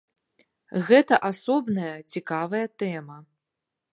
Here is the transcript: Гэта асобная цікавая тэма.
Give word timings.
Гэта 0.87 1.19
асобная 1.29 1.93
цікавая 2.15 2.65
тэма. 2.85 3.17